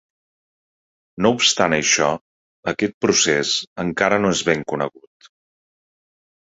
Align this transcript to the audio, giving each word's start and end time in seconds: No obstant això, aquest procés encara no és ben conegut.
No 1.25 1.31
obstant 1.39 1.75
això, 1.77 2.09
aquest 2.73 2.97
procés 3.07 3.55
encara 3.87 4.21
no 4.25 4.35
és 4.39 4.45
ben 4.53 4.69
conegut. 4.75 5.35